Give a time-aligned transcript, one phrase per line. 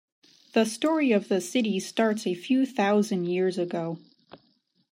[0.53, 3.99] The story of the city starts a few thousand years ago.